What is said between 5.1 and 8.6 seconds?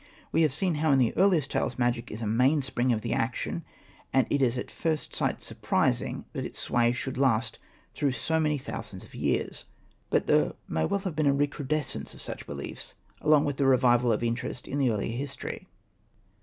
sight surprising that its sway should last through so many